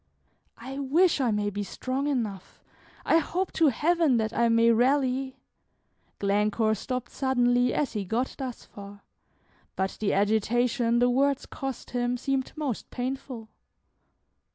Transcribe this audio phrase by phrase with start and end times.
[0.57, 2.63] "I wish I may be strong enough;
[3.05, 5.37] I hope to Heaven that I may rally"
[6.17, 9.03] Glencore stopped suddenly as he got thus far,
[9.75, 13.49] but the agitation the words cost him seemed most painful.